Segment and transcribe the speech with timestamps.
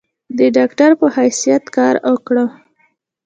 [0.37, 1.41] د ډاکټر پۀ حېث
[1.75, 2.45] کار اوکړو۔